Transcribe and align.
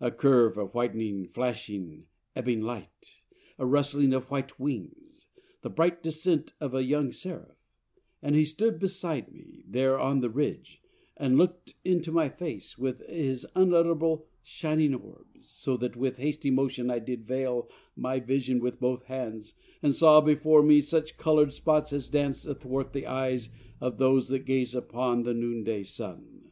A 0.00 0.10
curve 0.10 0.56
of 0.56 0.72
whitening, 0.72 1.26
flashing, 1.28 2.06
ebbing 2.34 2.62
light! 2.62 3.20
A 3.58 3.66
rustling 3.66 4.14
of 4.14 4.30
white 4.30 4.58
wings! 4.58 5.26
The 5.60 5.68
bright 5.68 6.02
descent 6.02 6.54
Of 6.60 6.74
a 6.74 6.82
young 6.82 7.12
Seraph! 7.12 7.58
and 8.22 8.34
he 8.34 8.46
stood 8.46 8.78
beside 8.78 9.30
me 9.30 9.62
There 9.68 9.98
on 10.00 10.20
the 10.20 10.30
ridge, 10.30 10.80
and 11.14 11.36
look'd 11.36 11.74
into 11.84 12.10
my 12.10 12.30
face 12.30 12.78
With 12.78 13.06
his 13.06 13.46
unutterable, 13.54 14.24
shining 14.42 14.94
orbs, 14.94 15.50
So 15.50 15.76
that 15.76 15.94
with 15.94 16.16
hasty 16.16 16.50
motion 16.50 16.90
I 16.90 16.98
did 16.98 17.26
veil 17.26 17.68
My 17.94 18.18
vision 18.18 18.60
with 18.60 18.80
both 18.80 19.02
hands, 19.02 19.52
and 19.82 19.94
saw 19.94 20.22
before 20.22 20.62
me 20.62 20.80
Such 20.80 21.18
colour'd 21.18 21.52
spots 21.52 21.92
as 21.92 22.08
dance 22.08 22.46
athwart 22.46 22.94
the 22.94 23.06
eyes 23.06 23.50
Of 23.78 23.98
those 23.98 24.28
that 24.30 24.46
gaze 24.46 24.74
upon 24.74 25.24
the 25.24 25.34
noonday 25.34 25.82
Sun. 25.82 26.50